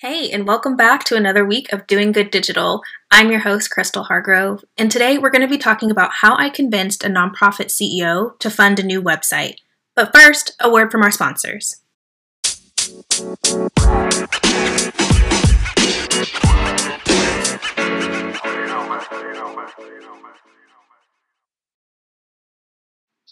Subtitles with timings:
[0.00, 2.84] Hey, and welcome back to another week of Doing Good Digital.
[3.10, 6.50] I'm your host, Crystal Hargrove, and today we're going to be talking about how I
[6.50, 9.56] convinced a nonprofit CEO to fund a new website.
[9.96, 11.80] But first, a word from our sponsors.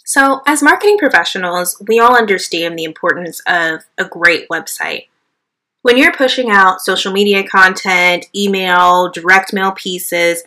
[0.04, 5.06] So, as marketing professionals, we all understand the importance of a great website
[5.86, 10.42] when you're pushing out social media content, email, direct mail pieces,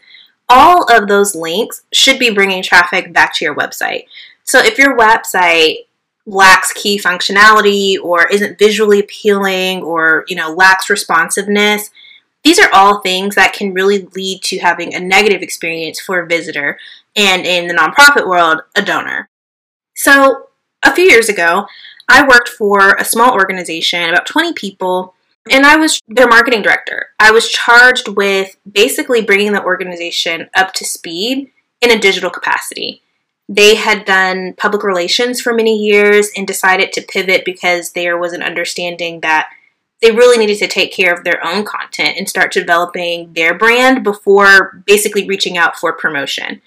[0.49, 4.03] all of those links should be bringing traffic back to your website.
[4.43, 5.85] So if your website
[6.25, 11.89] lacks key functionality or isn't visually appealing or, you know, lacks responsiveness,
[12.43, 16.27] these are all things that can really lead to having a negative experience for a
[16.27, 16.77] visitor
[17.15, 19.29] and in the nonprofit world, a donor.
[19.95, 20.47] So,
[20.83, 21.65] a few years ago,
[22.09, 25.13] I worked for a small organization, about 20 people,
[25.51, 27.07] and I was their marketing director.
[27.19, 31.51] I was charged with basically bringing the organization up to speed
[31.81, 33.01] in a digital capacity.
[33.47, 38.33] They had done public relations for many years and decided to pivot because there was
[38.33, 39.49] an understanding that
[40.01, 44.03] they really needed to take care of their own content and start developing their brand
[44.03, 46.61] before basically reaching out for promotion.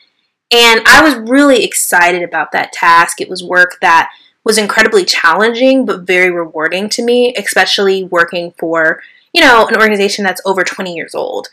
[0.53, 3.21] And I was really excited about that task.
[3.21, 4.11] It was work that
[4.45, 10.25] was incredibly challenging but very rewarding to me, especially working for, you know, an organization
[10.25, 11.49] that's over 20 years old.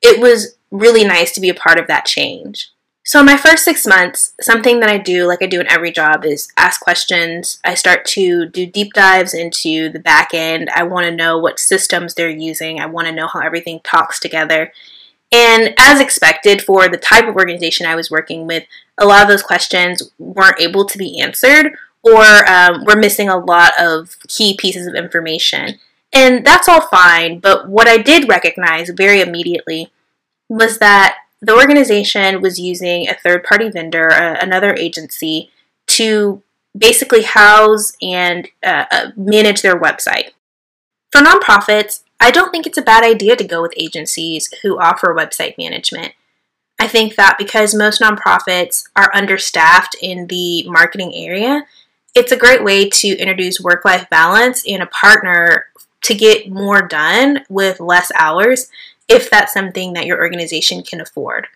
[0.00, 2.70] It was really nice to be a part of that change.
[3.04, 5.90] So, in my first six months, something that I do, like I do in every
[5.90, 7.58] job, is ask questions.
[7.64, 10.70] I start to do deep dives into the back end.
[10.70, 14.20] I want to know what systems they're using, I want to know how everything talks
[14.20, 14.72] together.
[15.32, 18.64] And as expected, for the type of organization I was working with,
[18.98, 23.38] a lot of those questions weren't able to be answered or um, we're missing a
[23.38, 25.78] lot of key pieces of information.
[26.12, 29.90] And that's all fine, but what I did recognize very immediately
[30.48, 35.50] was that the organization was using a third party vendor, uh, another agency,
[35.88, 36.42] to
[36.76, 40.30] basically house and uh, uh, manage their website.
[41.10, 45.14] For nonprofits, I don't think it's a bad idea to go with agencies who offer
[45.14, 46.12] website management.
[46.78, 51.66] I think that because most nonprofits are understaffed in the marketing area,
[52.14, 55.66] it's a great way to introduce work life balance and a partner
[56.02, 58.70] to get more done with less hours
[59.08, 61.46] if that's something that your organization can afford.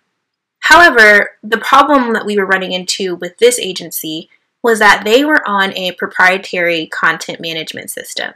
[0.61, 4.29] However, the problem that we were running into with this agency
[4.63, 8.33] was that they were on a proprietary content management system.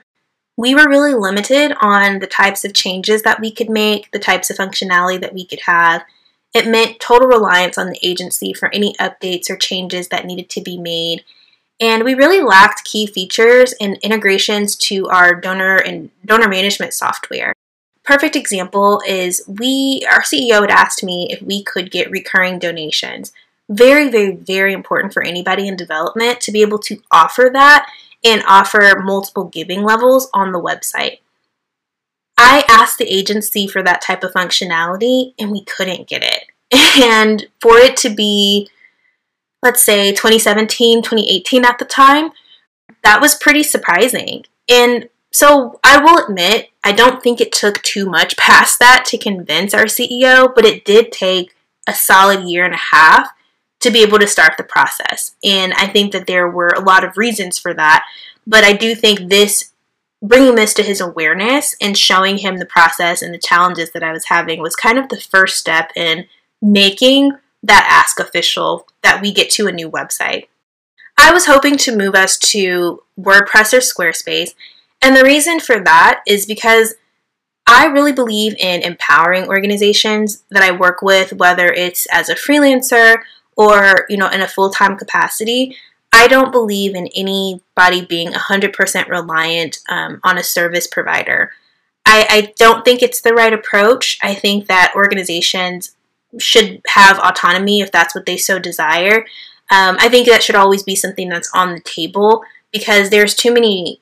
[0.56, 4.50] We were really limited on the types of changes that we could make, the types
[4.50, 6.04] of functionality that we could have.
[6.54, 10.60] It meant total reliance on the agency for any updates or changes that needed to
[10.60, 11.24] be made
[11.80, 17.54] and we really lacked key features and integrations to our donor and donor management software.
[18.04, 23.32] Perfect example is we our CEO had asked me if we could get recurring donations.
[23.68, 27.88] Very, very, very important for anybody in development to be able to offer that
[28.24, 31.18] and offer multiple giving levels on the website.
[32.36, 36.44] I asked the agency for that type of functionality and we couldn't get it.
[37.02, 38.68] And for it to be
[39.62, 42.30] let's say 2017, 2018 at the time,
[43.02, 44.44] that was pretty surprising.
[44.68, 49.18] And so I will admit, I don't think it took too much past that to
[49.18, 51.54] convince our CEO, but it did take
[51.86, 53.30] a solid year and a half
[53.80, 55.34] to be able to start the process.
[55.44, 58.04] And I think that there were a lot of reasons for that,
[58.46, 59.72] but I do think this
[60.22, 64.12] bringing this to his awareness and showing him the process and the challenges that I
[64.12, 66.26] was having was kind of the first step in
[66.60, 67.32] making
[67.62, 70.48] that ask official that we get to a new website.
[71.18, 74.54] I was hoping to move us to WordPress or Squarespace,
[75.02, 76.94] and the reason for that is because
[77.66, 83.18] I really believe in empowering organizations that I work with, whether it's as a freelancer
[83.56, 85.76] or, you know, in a full-time capacity.
[86.12, 91.52] I don't believe in anybody being 100% reliant um, on a service provider.
[92.04, 94.18] I, I don't think it's the right approach.
[94.20, 95.94] I think that organizations
[96.38, 99.26] should have autonomy if that's what they so desire.
[99.70, 102.42] Um, I think that should always be something that's on the table
[102.72, 104.00] because there's too many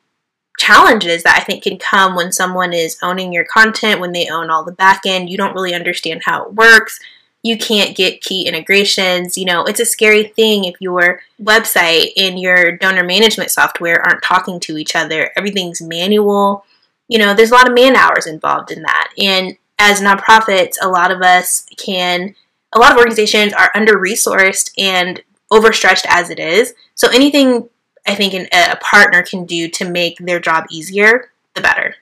[0.58, 4.50] challenges that I think can come when someone is owning your content, when they own
[4.50, 5.30] all the back end.
[5.30, 6.98] You don't really understand how it works.
[7.42, 9.38] You can't get key integrations.
[9.38, 14.24] You know, it's a scary thing if your website and your donor management software aren't
[14.24, 15.30] talking to each other.
[15.36, 16.64] Everything's manual.
[17.06, 19.10] You know, there's a lot of man hours involved in that.
[19.16, 22.34] And as nonprofits, a lot of us can,
[22.72, 26.74] a lot of organizations are under resourced and overstretched as it is.
[26.94, 27.68] So anything
[28.06, 31.96] I think an, a partner can do to make their job easier, the better.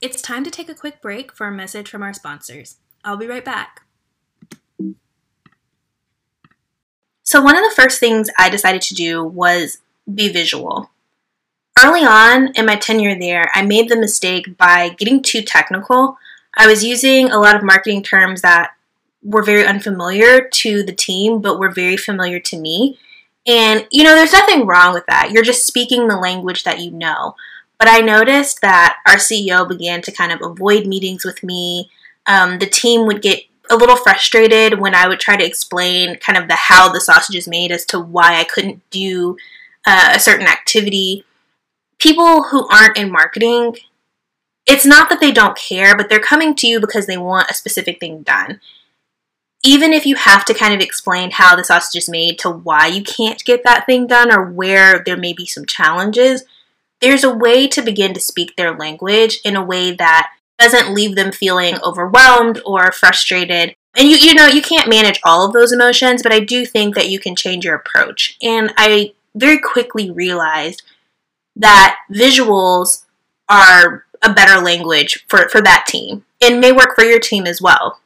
[0.00, 2.76] It's time to take a quick break for a message from our sponsors.
[3.04, 3.82] I'll be right back.
[7.22, 9.78] So, one of the first things I decided to do was
[10.12, 10.90] be visual.
[11.82, 16.18] Early on in my tenure there, I made the mistake by getting too technical.
[16.56, 18.72] I was using a lot of marketing terms that
[19.22, 22.98] were very unfamiliar to the team, but were very familiar to me.
[23.46, 25.30] And, you know, there's nothing wrong with that.
[25.30, 27.34] You're just speaking the language that you know.
[27.78, 31.90] But I noticed that our CEO began to kind of avoid meetings with me.
[32.26, 36.38] Um, the team would get a little frustrated when I would try to explain kind
[36.38, 39.36] of the how the sausage is made as to why I couldn't do
[39.86, 41.24] uh, a certain activity.
[41.98, 43.76] People who aren't in marketing,
[44.66, 47.54] it's not that they don't care, but they're coming to you because they want a
[47.54, 48.60] specific thing done.
[49.64, 52.86] Even if you have to kind of explain how the sausage is made to why
[52.86, 56.44] you can't get that thing done or where there may be some challenges,
[57.00, 61.16] there's a way to begin to speak their language in a way that doesn't leave
[61.16, 63.74] them feeling overwhelmed or frustrated.
[63.96, 66.94] And you you know, you can't manage all of those emotions, but I do think
[66.94, 68.38] that you can change your approach.
[68.42, 70.82] And I very quickly realized
[71.56, 73.04] that visuals
[73.48, 77.60] are a better language for, for that team and may work for your team as
[77.60, 78.00] well.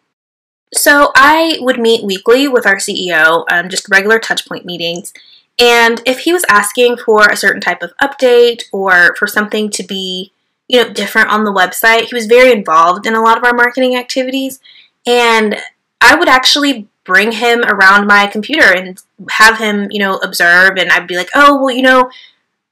[0.75, 5.13] So I would meet weekly with our CEO, um, just regular touchpoint meetings,
[5.59, 9.83] and if he was asking for a certain type of update or for something to
[9.83, 10.33] be,
[10.69, 13.55] you know, different on the website, he was very involved in a lot of our
[13.55, 14.61] marketing activities.
[15.07, 15.57] And
[16.01, 20.91] I would actually bring him around my computer and have him, you know, observe and
[20.91, 22.11] I'd be like, "Oh, well, you know,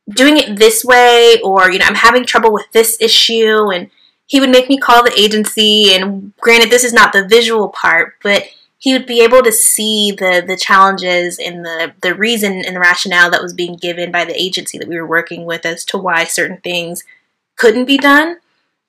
[0.09, 3.91] doing it this way or, you know, I'm having trouble with this issue." And
[4.27, 8.15] he would make me call the agency and granted this is not the visual part,
[8.23, 8.45] but
[8.85, 12.81] he would be able to see the the challenges and the the reason and the
[12.81, 15.97] rationale that was being given by the agency that we were working with as to
[15.97, 17.03] why certain things
[17.57, 18.37] couldn't be done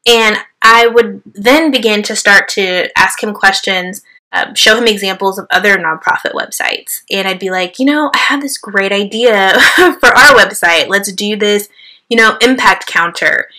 [0.05, 5.39] and i would then begin to start to ask him questions um, show him examples
[5.39, 7.01] of other nonprofit websites.
[7.11, 10.87] And i'd be like you know i have this great idea for our website.
[10.87, 11.69] Let's do this
[12.09, 13.49] you know impact counter.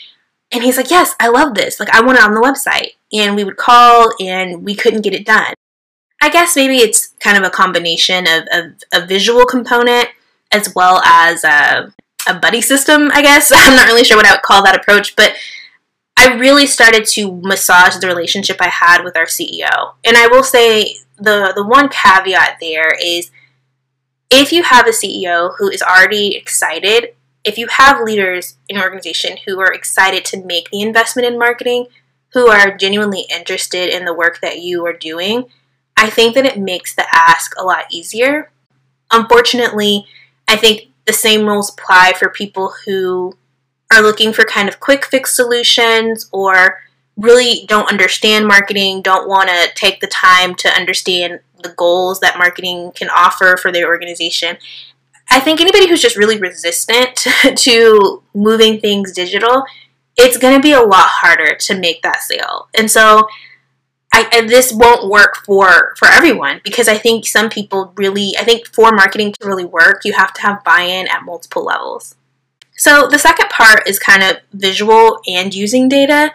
[0.52, 1.80] And he's like yes i love this.
[1.80, 2.92] Like i want it on the website.
[3.12, 5.54] And we would call and we couldn't get it done.
[6.20, 10.08] I guess maybe it's kind of a combination of, of a visual component
[10.52, 11.92] as well as a,
[12.28, 13.52] a buddy system, I guess.
[13.54, 15.34] I'm not really sure what I would call that approach, but
[16.16, 19.94] I really started to massage the relationship I had with our CEO.
[20.04, 23.30] And I will say the, the one caveat there is
[24.30, 27.14] if you have a CEO who is already excited,
[27.44, 31.38] if you have leaders in an organization who are excited to make the investment in
[31.38, 31.86] marketing,
[32.32, 35.46] who are genuinely interested in the work that you are doing,
[35.96, 38.50] I think that it makes the ask a lot easier.
[39.12, 40.06] Unfortunately,
[40.48, 43.36] I think the same rules apply for people who
[43.92, 46.82] are looking for kind of quick fix solutions or
[47.16, 52.38] really don't understand marketing, don't want to take the time to understand the goals that
[52.38, 54.58] marketing can offer for their organization.
[55.30, 57.16] I think anybody who's just really resistant
[57.56, 59.64] to moving things digital,
[60.16, 62.68] it's going to be a lot harder to make that sale.
[62.76, 63.26] And so
[64.12, 68.66] I, this won't work for for everyone because I think some people really I think
[68.66, 72.14] for marketing to really work you have to have buy-in at multiple levels.
[72.76, 76.32] So the second part is kind of visual and using data.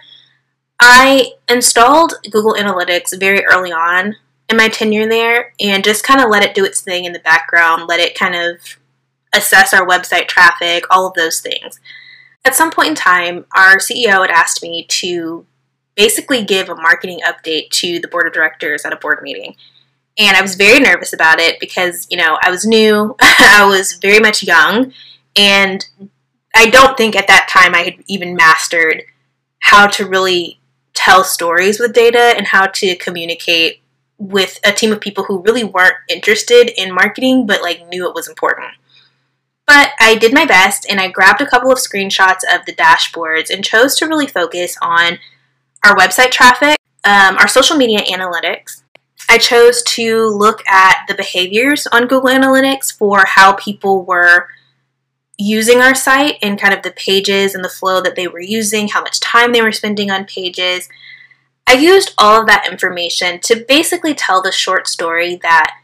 [0.80, 4.16] I installed Google Analytics very early on
[4.50, 7.20] in my tenure there and just kind of let it do its thing in the
[7.20, 8.58] background, let it kind of
[9.34, 11.80] assess our website traffic, all of those things.
[12.44, 15.46] At some point in time, our CEO had asked me to
[15.96, 19.56] basically give a marketing update to the board of directors at a board meeting.
[20.18, 23.94] And I was very nervous about it because, you know, I was new, I was
[23.94, 24.92] very much young,
[25.36, 25.86] and
[26.56, 29.04] I don't think at that time I had even mastered
[29.60, 30.60] how to really
[30.94, 33.82] tell stories with data and how to communicate
[34.18, 38.16] with a team of people who really weren't interested in marketing but like knew it
[38.16, 38.74] was important.
[39.66, 43.50] But I did my best and I grabbed a couple of screenshots of the dashboards
[43.50, 45.18] and chose to really focus on
[45.86, 48.84] our website traffic, um, our social media analytics.
[49.30, 54.50] I chose to look at the behaviors on Google Analytics for how people were
[55.42, 58.88] using our site and kind of the pages and the flow that they were using,
[58.88, 60.88] how much time they were spending on pages.
[61.68, 65.78] I used all of that information to basically tell the short story that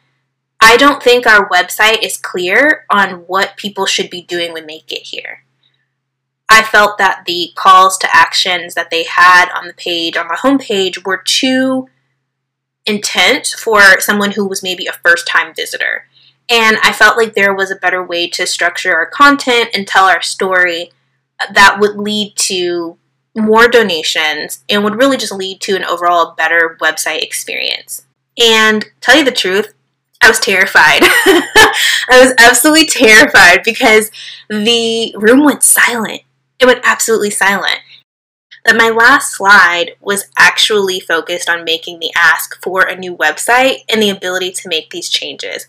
[0.61, 4.83] I don't think our website is clear on what people should be doing when they
[4.87, 5.43] get here.
[6.49, 10.35] I felt that the calls to actions that they had on the page, on the
[10.35, 11.89] homepage, were too
[12.85, 16.05] intense for someone who was maybe a first time visitor.
[16.49, 20.05] And I felt like there was a better way to structure our content and tell
[20.05, 20.91] our story
[21.53, 22.97] that would lead to
[23.37, 28.05] more donations, and would really just lead to an overall better website experience.
[28.37, 29.73] And tell you the truth,
[30.21, 30.99] I was terrified.
[31.03, 34.11] I was absolutely terrified because
[34.49, 36.21] the room went silent.
[36.59, 37.79] It went absolutely silent.
[38.65, 43.83] That my last slide was actually focused on making the ask for a new website
[43.87, 45.67] and the ability to make these changes.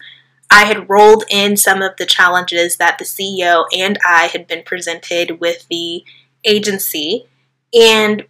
[0.50, 4.62] I had rolled in some of the challenges that the CEO and I had been
[4.62, 6.04] presented with the
[6.44, 7.26] agency,
[7.78, 8.24] and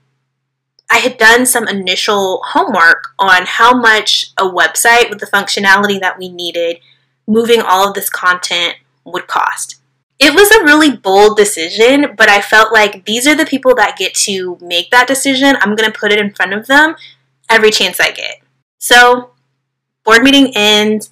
[0.90, 6.18] I had done some initial homework on how much a website with the functionality that
[6.18, 6.80] we needed,
[7.26, 9.76] moving all of this content, would cost.
[10.18, 13.96] It was a really bold decision, but I felt like these are the people that
[13.96, 15.56] get to make that decision.
[15.60, 16.96] I'm going to put it in front of them
[17.48, 18.40] every chance I get.
[18.78, 19.30] So,
[20.04, 21.10] board meeting ends.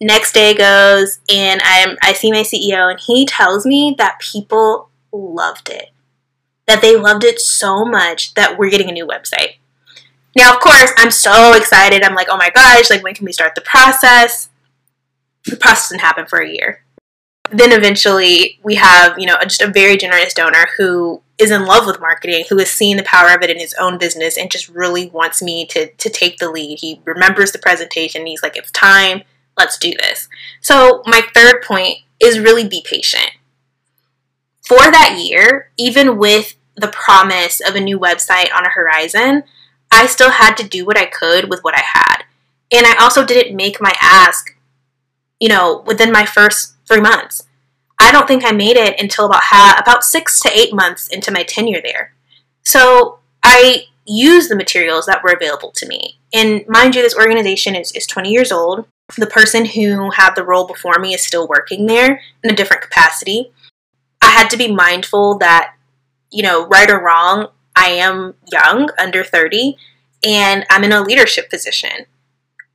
[0.00, 4.88] Next day goes, and I'm, I see my CEO, and he tells me that people
[5.12, 5.90] loved it
[6.70, 9.56] that they loved it so much that we're getting a new website.
[10.36, 12.02] Now, of course, I'm so excited.
[12.02, 14.48] I'm like, oh my gosh, like when can we start the process?
[15.46, 16.84] The process didn't happen for a year.
[17.50, 21.86] Then eventually we have, you know, just a very generous donor who is in love
[21.86, 24.68] with marketing, who has seen the power of it in his own business and just
[24.68, 26.78] really wants me to, to take the lead.
[26.78, 28.26] He remembers the presentation.
[28.26, 29.22] He's like, it's time.
[29.56, 30.28] Let's do this.
[30.60, 33.30] So my third point is really be patient.
[34.62, 39.42] For that year, even with the promise of a new website on a horizon,
[39.90, 42.24] I still had to do what I could with what I had.
[42.72, 44.56] And I also didn't make my ask,
[45.40, 47.42] you know, within my first three months.
[47.98, 51.32] I don't think I made it until about ha- about six to eight months into
[51.32, 52.14] my tenure there.
[52.64, 56.18] So I used the materials that were available to me.
[56.32, 58.86] And mind you, this organization is, is 20 years old.
[59.16, 62.82] The person who had the role before me is still working there in a different
[62.82, 63.52] capacity.
[64.22, 65.74] I had to be mindful that
[66.30, 69.76] you know, right or wrong, I am young, under 30,
[70.24, 72.06] and I'm in a leadership position.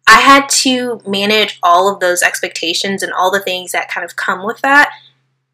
[0.08, 4.16] I had to manage all of those expectations and all the things that kind of
[4.16, 4.92] come with that.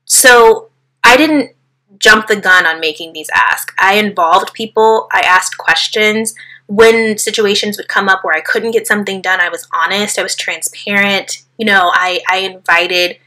[0.06, 0.70] So
[1.04, 1.52] I didn't
[2.00, 3.74] jump the gun on making these asks.
[3.80, 6.34] I involved people, I asked questions.
[6.74, 10.24] When situations would come up where I couldn't get something done, I was honest, I
[10.24, 11.44] was transparent.
[11.58, 13.18] You know, I, I invited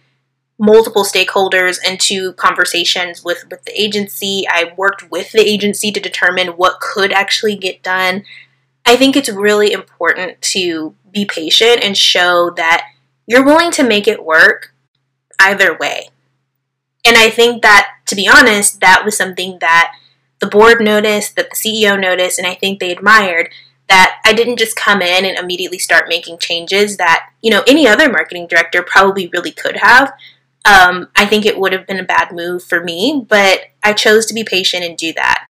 [0.58, 4.46] multiple stakeholders into conversations with, with the agency.
[4.48, 8.24] I worked with the agency to determine what could actually get done.
[8.86, 12.86] I think it's really important to be patient and show that
[13.26, 14.72] you're willing to make it work
[15.38, 16.08] either way.
[17.04, 19.92] And I think that, to be honest, that was something that
[20.40, 23.50] the board noticed, that the CEO noticed, and I think they admired
[23.88, 27.86] that I didn't just come in and immediately start making changes that, you know, any
[27.86, 30.12] other marketing director probably really could have.
[30.64, 34.24] Um, I think it would have been a bad move for me, but I chose
[34.26, 35.46] to be patient and do that.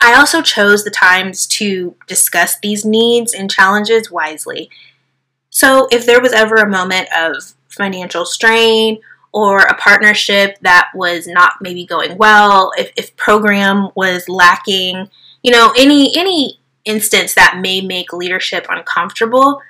[0.00, 4.68] I also chose the times to discuss these needs and challenges wisely.
[5.48, 9.00] So, if there was ever a moment of financial strain
[9.32, 15.08] or a partnership that was not maybe going well, if, if program was lacking,
[15.42, 19.60] you know, any any instance that may make leadership uncomfortable,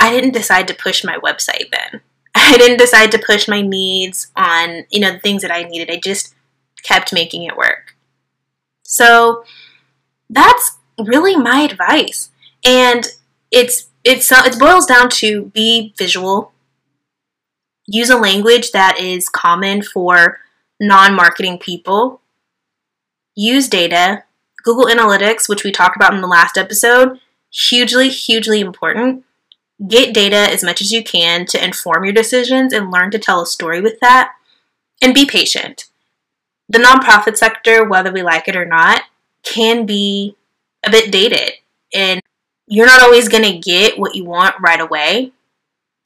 [0.00, 2.00] I didn't decide to push my website then.
[2.34, 5.90] I didn't decide to push my needs on, you know, the things that I needed.
[5.90, 6.34] I just
[6.82, 7.96] kept making it work.
[8.82, 9.44] So
[10.30, 12.30] that's really my advice.
[12.64, 13.06] And
[13.50, 16.52] it's it's it boils down to be visual.
[17.88, 20.38] Use a language that is common for
[20.78, 22.20] non-marketing people.
[23.34, 24.22] Use data.
[24.62, 27.18] Google Analytics, which we talked about in the last episode,
[27.50, 29.24] hugely hugely important
[29.86, 33.40] Get data as much as you can to inform your decisions and learn to tell
[33.40, 34.32] a story with that.
[35.00, 35.84] And be patient.
[36.68, 39.02] The nonprofit sector, whether we like it or not,
[39.44, 40.34] can be
[40.84, 41.52] a bit dated.
[41.94, 42.20] And
[42.66, 45.30] you're not always going to get what you want right away.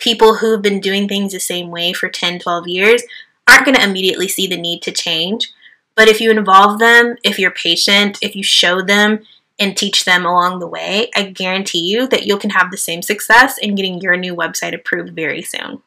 [0.02, 3.04] People who've been doing things the same way for 10, 12 years
[3.48, 5.52] aren't going to immediately see the need to change.
[5.94, 9.20] But if you involve them, if you're patient, if you show them
[9.60, 13.00] and teach them along the way, I guarantee you that you can have the same
[13.00, 15.82] success in getting your new website approved very soon.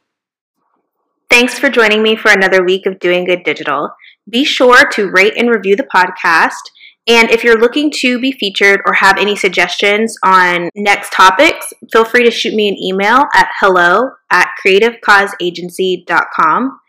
[1.30, 3.90] Thanks for joining me for another week of Doing Good Digital.
[4.30, 6.72] Be sure to rate and review the podcast.
[7.08, 12.04] And if you're looking to be featured or have any suggestions on next topics, feel
[12.04, 16.80] free to shoot me an email at hello at creativecauseagency.com.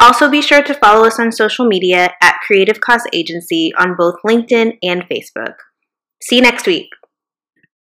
[0.00, 4.16] Also, be sure to follow us on social media at Creative Cause Agency on both
[4.26, 5.54] LinkedIn and Facebook.
[6.22, 6.88] See you next week.